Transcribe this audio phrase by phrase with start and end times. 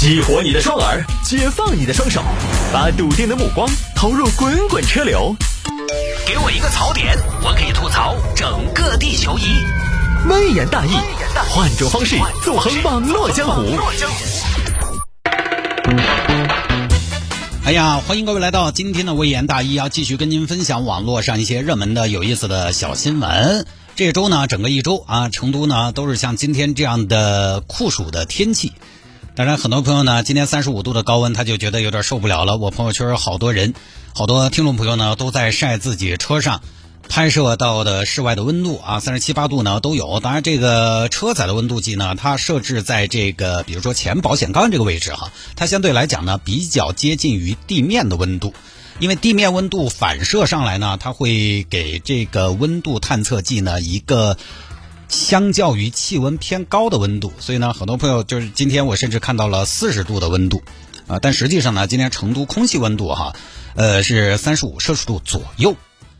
[0.00, 2.22] 激活你的双耳，解放你的双手，
[2.72, 5.36] 把笃定的目光投入滚滚车流。
[6.26, 9.42] 给我一个槽点，我可以吐槽整个地球仪。
[10.26, 10.92] 微言大义，
[11.50, 13.62] 换种方式纵横网络江湖。
[17.66, 23.66] 哎呀，欢迎各位来到今天的微言大义，要继续跟您分享网络上一些热门的、有意思的小新闻。
[23.96, 28.72] 这周呢，整个一周啊，成都呢都是像今天这样的酷暑的天气。
[29.40, 32.58] 当然，很多朋友呢，今天三十五度的高温，他就觉得有点受不了了。
[32.58, 33.72] 我朋友圈好多人，
[34.14, 36.60] 好多听众朋友呢，都在晒自己车上
[37.08, 40.20] 拍摄到的室外的温度啊，三十七八度呢都有。
[40.20, 48.52] 当然，这个车载的温度计呢，它设置在这个比如说前保险杠这个位置哈，它相对来讲呢，比较接近于地面的温度。
[48.98, 54.36] 因为地面温度反射上来呢，它会给这个温度探测器呢一个
[55.10, 60.62] 相较于气温偏高的温度，所以呢，很多朋友就是今天我甚至看到了四十度的温度
[61.08, 63.34] 啊，但实际上呢，今天成都空气温度哈，
[63.74, 65.74] 呃是三十五摄氏度左右，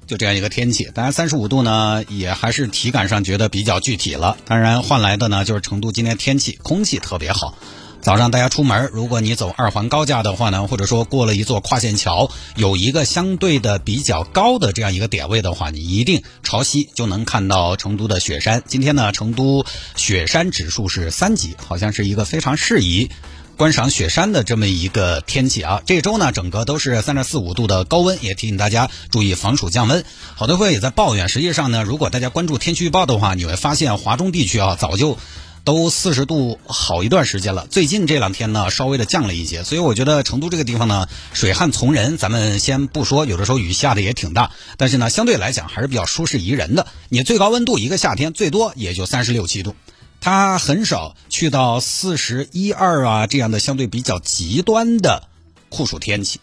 [0.09, 0.91] 就这样一个天气。
[0.93, 4.37] 当然三十五度呢，也还是体感上觉得比较具体了。
[4.45, 7.55] 当然换来的呢，就是成都今天天气空气特别好。
[8.03, 18.63] 早上大家出门，如果你走二环高架的话呢，或者说过了一座跨线桥，有一个相对的比较高的这样一个点位的话，你一定朝西就能看到成都的雪山。
[18.67, 23.11] 今天呢，成都雪山指数是三级，好像是一个非常适宜
[23.59, 25.83] 观赏雪山的这么一个天气啊。
[25.85, 30.03] 这周呢，整个都是三点四五度的高温，也提醒大家注意防暑降温。
[30.37, 35.19] 好多朋友也在抱怨，实际上呢，如果大家关注天气预报的话，你会发现华中地区啊早就。
[35.65, 46.87] 都四十度好一段时间了，最近这两天呢稍微的降了一些，所以我觉得成都这个地方呢水旱从人，咱们先不说，有的时候雨下的也挺大，但是呢相对来讲还是比较舒适宜人的。
[47.09, 49.77] 你最高温度一个夏天最多也就三十六七度，
[50.21, 55.29] 它很少去到四十一二啊这样的相对比较极端的
[55.69, 56.41] 酷暑天气，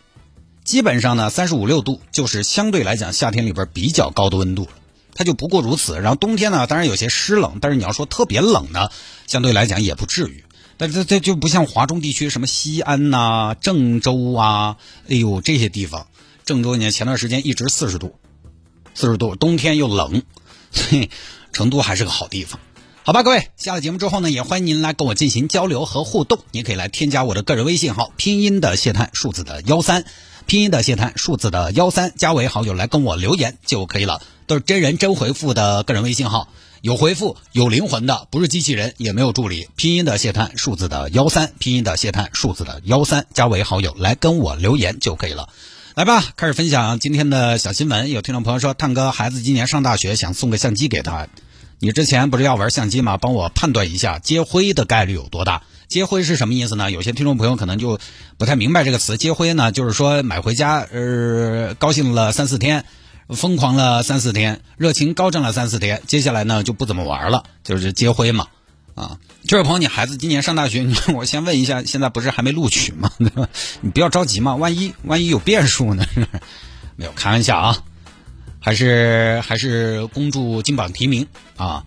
[0.64, 4.70] 基本上呢三十五六度就是相对来讲夏天里边比较高的温度了。
[5.18, 8.92] 它就不过如此，然后冬天呢，当然有些湿冷，但是你要说特别冷呢，
[9.26, 10.44] 相对来讲也不至于。
[10.78, 14.78] 但是这这就不像华中地区，什么西安呐、郑州啊，
[15.10, 16.06] 哎呦这些地方，
[16.46, 18.14] 郑州呢前段时间一直四十度，
[18.94, 20.22] 四十度，冬天又冷，
[20.72, 21.10] 所以
[21.52, 22.60] 成都还是个好地方。
[23.04, 30.06] 好吧，各位，下了节目之后呢，也欢迎您来跟我进行交流和互动，您可以来添加我的个人微信号，拼音的谢探，数字的幺三。
[30.46, 36.48] 拼音的谢探，数字的幺三，加为好友来跟我留言就可以了，都是真人真回复的个人微信号，
[36.82, 39.68] 有回复有灵魂的，不是机器人，也没有助理。
[39.76, 45.50] 拼音的谢探，数字的幺三，拼音的谢探，数字的幺三，加为好友来跟我留言就可以了。
[45.96, 48.10] 来吧，开始分享今天的小新闻。
[48.10, 51.28] 有听众朋友说，探哥孩子今年上大学，想送个相机给他，
[51.80, 53.18] 你之前不是要玩相机吗？
[53.18, 55.64] 帮我判断一下接灰的概率有多大？
[55.90, 56.92] 接灰是什么意思呢？
[56.92, 58.00] 有些听众朋友可能就
[58.38, 59.18] 不太明白这个词。
[59.18, 62.86] 接灰呢，就是说买回家，呃，高兴了三四天，
[63.30, 68.48] 疯狂了三四天，热情高涨了三四天，接下来呢就不怎么玩了，就是结婚嘛。
[68.96, 73.12] 啊，这位朋友，你孩子今年上大学，我先问一下，现在不是还没录取吗？
[73.20, 73.48] 对吧？
[73.82, 76.04] 你不要着急嘛，万一万一有变数呢？
[76.96, 77.78] 没有，开玩笑啊，
[78.60, 81.28] 还是还是恭祝金榜题名
[81.58, 81.84] 啊。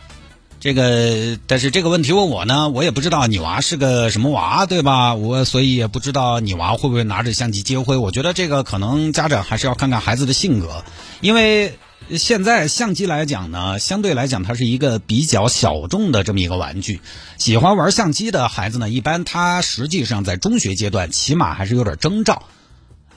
[0.61, 5.15] 这个，但是这个问题问我呢，我也不知道你娃是个什么娃，对吧？
[5.15, 7.97] 我所以也不知道你娃会不会拿着相机接灰。
[7.97, 10.85] 我觉得这个可能家长还是要看看孩子的性格，
[11.23, 11.79] 因为
[12.15, 17.01] 现在相机来讲呢，相对来讲它是一个比较小众的这么一个玩具。
[17.39, 22.43] 喜欢玩相机的孩子呢，一般他实际上在中学阶段起码还是有点征兆。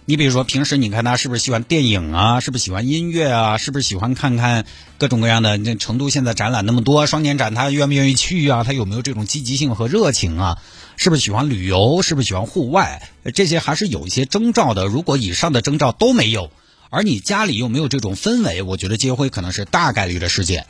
[0.06, 2.40] 你比如说，平时你看他是不是喜欢电影啊？
[2.42, 3.58] 是不是喜欢音乐啊？
[3.58, 4.66] 是不是喜欢看看
[4.98, 5.56] 各种各样的？
[5.56, 8.66] 那成都现在展览那么多，双年展他愿不愿意去啊？
[8.66, 10.58] 他有没有这种积极性和热情啊？
[10.98, 12.02] 是不是喜欢旅游？
[12.02, 13.10] 是不是喜欢户外？
[13.34, 14.88] 这些还是有一些征兆的。
[14.88, 16.52] 如果以上的征兆都没有，
[16.90, 20.66] 而你家里又没有这种氛围，我觉得结婚可能是大概率的事件。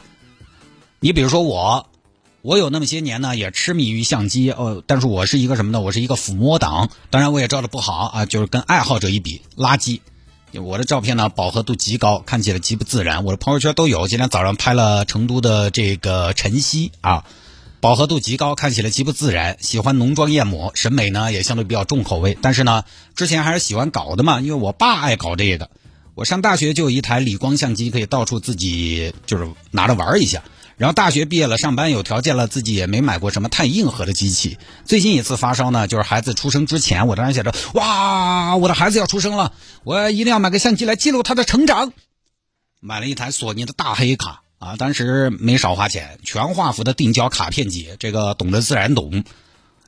[1.00, 1.90] 你比如说我。
[2.44, 5.80] 我有那么些年呢，也痴迷于相机，呃，但是我是一个什么呢？
[5.80, 10.02] 我是一个抚摸党，当然我也照的不好啊，就是跟爱好者一比，垃圾。
[10.62, 13.24] 我的照片呢，饱和度极高，看起来极不自然。
[13.24, 17.24] 我的朋友圈都有，今天早上拍了成都的这个晨曦啊，
[17.80, 19.56] 饱和度极高，看起来极不自然。
[19.62, 22.84] 喜欢浓妆艳抹，审美呢也相对比较重口味，但是呢，
[23.16, 25.70] 之前还是喜欢搞的嘛，因为我爸爱搞这个。
[26.14, 30.44] 我上大学就有一台理光相机，可以到处自己就是拿着玩一下。
[30.78, 34.58] 然后大学毕业了，上班有条件了，自己也没买过什么太硬核的机器。
[34.86, 39.54] 最近一次发烧呢，就是孩子出生之前，我当时想着，哇，我的孩子要出生了，
[39.84, 41.94] 我一定要买个相机来记录他的成长。
[42.80, 49.24] 买了一台索尼的大黑卡啊，当时没少花钱，全画幅的定焦卡片机，这个懂得自然懂，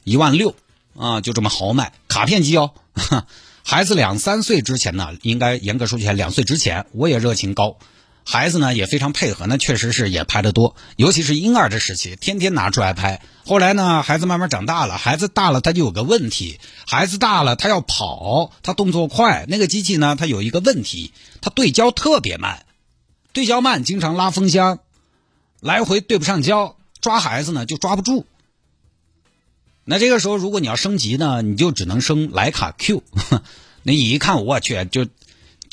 [0.04, 0.56] 一万六
[0.98, 2.72] 啊，就这么豪迈，卡片机哦。
[3.68, 7.78] 孩子两三岁之前呢，应该严格说起来，两岁之前我也热情高，
[8.28, 13.22] 孩子呢也非常配合，那确实是也拍得多，尤其是婴儿的时期，天天拿出来拍。
[13.46, 22.66] 后来呢，孩子慢慢长大了，孩子大了他就有个问题，孩子大了他要跑，他动作快，那个机器呢，它有一个问题，它对焦特别慢，
[23.32, 24.80] 对焦慢，经常拉风箱，
[25.62, 28.26] 来回对不上焦，抓孩子呢就抓不住。
[29.84, 33.04] 那这个时候，如果你要升级呢，你就只能升徕卡 Q。
[33.84, 35.06] 那你一看，我去，就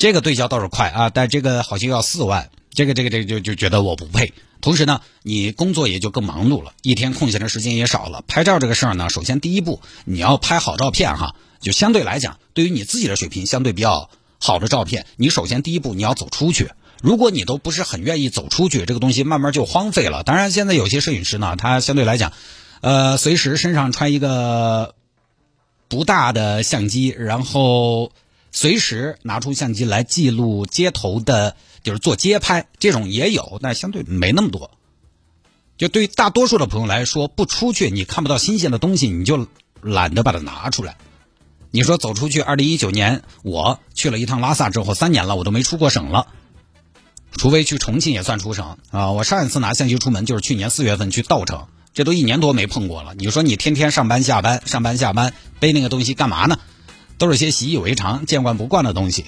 [0.03, 4.33] 这个对焦倒是快啊，但这个好像要四万，这个这个这个就就觉得我不配。
[4.59, 8.21] 同时呢，你工作也就更忙碌了，一天空闲的时间也少了。
[8.27, 14.09] 拍照这个事儿呢，首先第一步，你要拍好照片哈，就相对来讲，对于你自己的水平相对比较
[14.39, 16.71] 好的照片，你首先第一步你要走出去。
[17.01, 20.23] 如果你都不是很愿意走出去，这个东西慢慢就荒废了。
[20.23, 22.33] 当然，现在有些摄影师呢，他相对来讲。
[22.81, 24.95] 呃，随时身上穿一个
[25.87, 28.11] 不大的相机，然后
[28.53, 34.69] 随时拿出相机来记录街头的，就是做街拍，这种也有，但相对没那么多。
[35.75, 39.47] 就对于大多数的朋友来说，不出去你看不到新鲜的东西，你就
[39.81, 40.95] 懒得把它拿出来。
[41.71, 46.27] 你说走出去，二零一九年我去了一趟拉萨之后，三年了我都没出过省了，
[47.31, 49.11] 除非去重庆也算出省啊。
[49.11, 51.65] 我上一次拿相机出门就是去年四月份去稻城。
[51.95, 56.59] 这都一年多没碰过了，你说你天天上班下班上班下班背那个东西干嘛呢？
[57.17, 59.25] 都是些习以为常、见惯不惯的东西。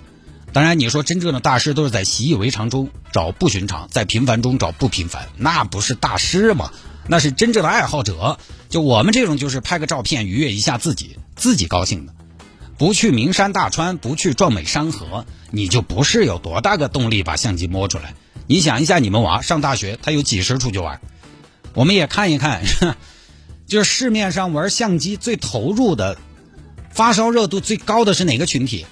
[0.53, 6.71] 当然，你说真正的大师都是在习以为常中找不寻常，在平凡中找不平凡，那不是大师吗？
[7.07, 8.39] 那是真正的爱好者。
[8.69, 12.13] 就我们这种，就是拍个照片愉悦一下自己，自己高兴的。
[12.77, 18.13] 不去名山大川，不去壮美山河，你就不是有多大个动力把相机摸出来。
[18.47, 20.99] 你想一下，你们娃上大学，他有几时出去玩？
[21.73, 22.63] 我们也看一看，
[23.67, 26.17] 就是市面上玩相机最投入的、
[26.95, 28.85] 发烧热度最高的是哪个群体？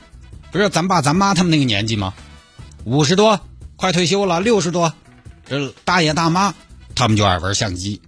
[0.51, 2.13] 不是咱爸咱妈他们那个年纪吗？
[2.83, 3.39] 五十多，
[3.77, 4.93] 快退休了；六十多，
[5.47, 6.53] 这大爷大妈
[6.95, 8.01] 他们就爱玩相机，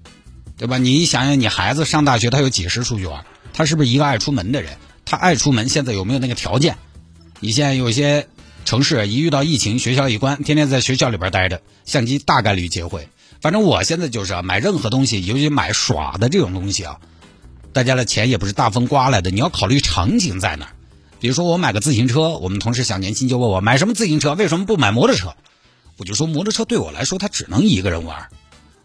[0.57, 0.77] 对吧？
[0.77, 3.25] 你想想，你孩子上大学，他有几时出去玩？
[3.53, 4.73] 他是不是一个爱出门的人？
[5.05, 6.77] 他爱出门，现在有没有那个条件？
[7.39, 8.27] 你现在有些
[8.65, 13.07] 城市一遇到疫情，学校一关，天天在学校里边待着，相机大概率接回。
[13.39, 16.99] 反正我现在就是啊，买任何东西，尤其买耍的这种东西啊，
[17.73, 20.73] 大家的钱也不是大风刮来的，你要考虑场景在哪。
[21.21, 25.35] 比如说我买个自行车，我们同事小年轻就问我买什么自行车，为什么不买摩托车？
[25.95, 28.27] 我就说摩托车对我来说，它只能一个人玩。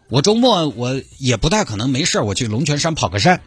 [0.07, 3.41] 我周末我也不太可能没事我去龙泉山跑个山，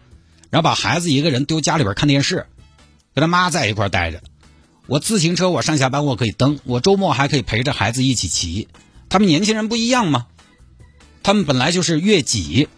[0.50, 2.44] 然后把孩子一个人丢家里边看电视，
[3.14, 4.22] 跟他妈在一块待着。
[4.86, 8.68] 我自行车我上下班我可以蹬，我周末还可以陪着孩子一起骑。
[9.08, 10.26] 他们年轻人不一样吗？
[11.22, 12.68] 他们本来就是越挤，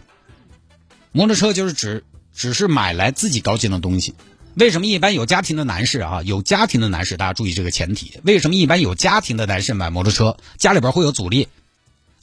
[1.11, 4.13] 摩托车就是只只是买来自己高兴的东西。
[4.57, 8.19] 为什么一般有家庭的男士啊，有家庭的男士，大家注意这个前提。
[8.23, 11.47] 为什么一般有家庭的男士买摩托车，家里边会有阻力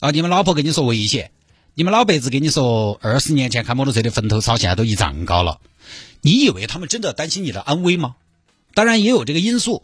[0.01, 0.11] 啊？
[0.11, 1.31] 你们老婆跟你说危险，
[1.75, 5.61] 你们老辈子跟你说二十年前开摩托车的坟头草现在都一丈高了。
[6.19, 8.17] 你以为他们真的担心你的安危吗？
[8.73, 9.81] 当然也有这个因素，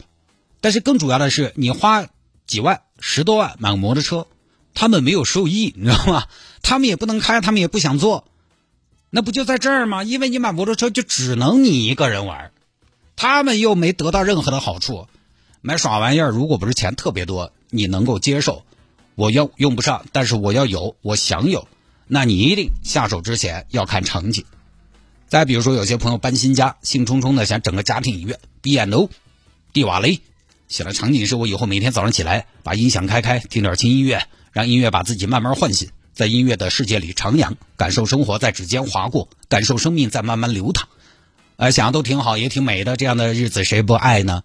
[0.60, 2.06] 但是更主要的是，你花
[2.48, 4.28] 几万、十多万买个摩托车。
[4.74, 6.26] 他们没有受益，你知道吗？
[6.62, 8.26] 他们也不能开，他们也不想做，
[9.14, 10.04] 那不就在这儿吗？
[10.04, 12.52] 因为你买摩托车就只能你一个人玩，
[13.16, 15.08] 他们又没得到任何的好处。
[15.62, 18.64] 买耍玩意儿，如果不是钱特别多，你能够接受，
[19.16, 21.68] 我要用不上，但是我要有，我想有，
[22.08, 24.46] 那你一定下手之前要看场景。
[25.28, 29.10] 再比如说，有些朋友搬新家，兴冲冲的想整个家庭影院，B N O，
[29.74, 30.22] 蒂瓦雷，
[30.68, 34.24] 写的场景是我以后每天早上起来把音响开开，听点轻音乐。
[34.54, 40.88] 让音乐把自己慢慢唤醒，在音乐的世界里徜徉，感受生活在指尖划过，感受生命在慢慢流淌。
[41.56, 42.98] 呃，想都挺好，也挺美的。
[42.98, 44.44] 这样的日子谁不爱呢？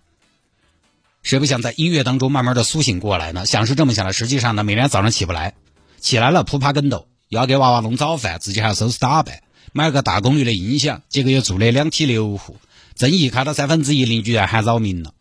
[1.23, 3.47] 谁不想在音乐当中慢慢的苏醒过来呢？
[3.47, 5.55] 想是这么想的，实际上呢，每天早上起不来，
[5.99, 9.41] 起来了扑趴跟斗，要给娃娃弄早饭，自己还要收拾打扮，
[9.73, 12.59] 买了个大功率的音响，结果又住了两梯六户，
[12.95, 15.15] 正一开到三分之一，邻居还扰民了，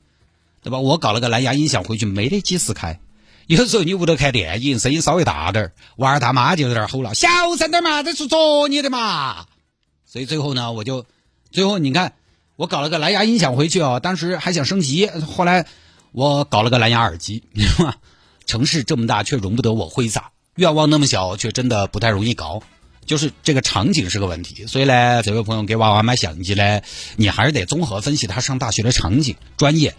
[0.61, 0.79] 对吧？
[0.79, 2.99] 我搞了个蓝牙音响回去，没得几时开。
[3.47, 9.45] 有时候你屋头看电影，声音稍微大点儿，娃儿他妈就在那吼了：“小声点嘛，这是捉你的嘛！”
[10.05, 11.05] 所以最后呢，我就
[11.51, 12.13] 最后你看，
[12.55, 15.67] 我搞了个蓝牙音响回去哦，当时还想升级，后来
[16.11, 17.43] 我搞了个蓝牙耳机。
[18.47, 22.63] 城市这么大，却容不得我挥洒；愿望那么小，却真的不太容易搞。
[23.05, 24.65] 就是这个场景是个问题。
[24.65, 26.81] 所以呢，这位朋友给娃娃买相机呢，
[27.15, 29.95] 你还是得综合分析他上大学的场景、专业、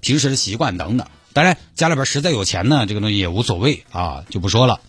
[0.00, 1.06] 平时的习惯等等。
[1.32, 4.80] 当然，家里边实在有钱呢，这个东西也无所谓啊，就不说了。